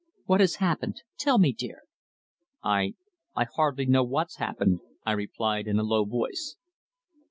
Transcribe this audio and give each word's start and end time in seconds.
"What 0.25 0.39
has 0.39 0.55
happened? 0.55 1.03
Tell 1.19 1.37
me, 1.37 1.53
dear." 1.53 1.83
"I 2.63 2.95
I 3.35 3.45
hardly 3.55 3.85
know 3.85 4.03
what's 4.03 4.37
happened," 4.37 4.79
I 5.05 5.11
replied 5.11 5.67
in 5.67 5.77
a 5.77 5.83
low 5.83 6.05
voice. 6.05 6.55